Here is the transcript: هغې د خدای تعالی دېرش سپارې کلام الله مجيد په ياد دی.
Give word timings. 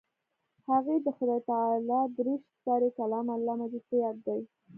هغې 0.69 0.95
د 1.05 1.07
خدای 1.17 1.39
تعالی 1.49 2.01
دېرش 2.15 2.41
سپارې 2.57 2.89
کلام 2.97 3.27
الله 3.35 3.53
مجيد 3.61 3.83
په 3.89 3.95
ياد 4.03 4.17
دی. 4.25 4.41